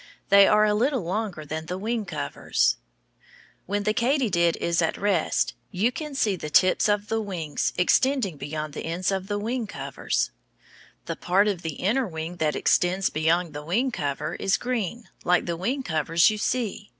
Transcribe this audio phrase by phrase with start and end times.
[0.29, 2.77] They are a little longer than the wing covers.
[3.67, 8.37] When the katydid is at rest you can see the tips of the wings extending
[8.37, 10.31] beyond the ends of the wing covers.
[11.05, 15.45] The part of the inner wing that extends beyond the wing covers is green, like
[15.45, 16.89] the wing covers, you see.